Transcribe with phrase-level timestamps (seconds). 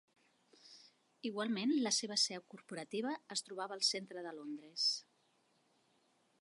[1.29, 4.87] Igualment, la seva seu corporativa es trobava al centre de Londres.